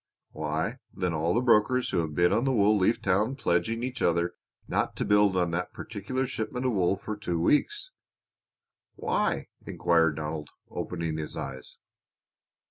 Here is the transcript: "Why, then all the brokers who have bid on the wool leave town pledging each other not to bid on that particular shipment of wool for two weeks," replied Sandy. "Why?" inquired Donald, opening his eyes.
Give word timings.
"Why, 0.31 0.79
then 0.91 1.13
all 1.13 1.35
the 1.35 1.41
brokers 1.41 1.91
who 1.91 1.99
have 1.99 2.15
bid 2.15 2.33
on 2.33 2.43
the 2.43 2.51
wool 2.51 2.75
leave 2.75 3.03
town 3.03 3.35
pledging 3.35 3.83
each 3.83 4.01
other 4.01 4.33
not 4.67 4.95
to 4.95 5.05
bid 5.05 5.35
on 5.35 5.51
that 5.51 5.73
particular 5.73 6.25
shipment 6.25 6.65
of 6.65 6.71
wool 6.71 6.95
for 6.97 7.15
two 7.15 7.39
weeks," 7.39 7.91
replied 8.95 8.95
Sandy. 8.95 8.95
"Why?" 8.95 9.47
inquired 9.71 10.15
Donald, 10.15 10.49
opening 10.71 11.17
his 11.19 11.37
eyes. 11.37 11.77